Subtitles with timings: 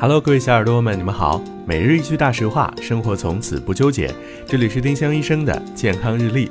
[0.00, 1.42] Hello，各位小耳朵们，你们好。
[1.66, 4.08] 每日一句大实话，生活从此不纠结。
[4.46, 6.48] 这里是丁香医生的健康日历。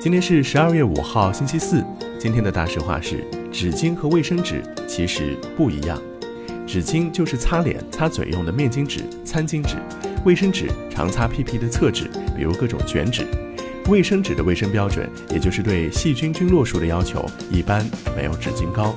[0.00, 1.84] 今天是十二月五号，星期四。
[2.18, 6.02] 今天的大实话是：纸巾和卫生纸其实不一样。
[6.66, 9.76] 纸巾就是擦脸、擦嘴用的面巾纸、餐巾纸；
[10.24, 13.24] 卫生纸常擦屁屁的厕纸，比如各种卷纸。
[13.88, 18.96] 卫生纸的卫生标准，也就是对细菌菌落数的要求，一般没有纸巾高。